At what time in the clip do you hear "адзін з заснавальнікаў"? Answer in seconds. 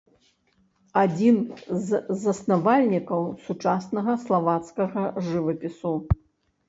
1.01-3.21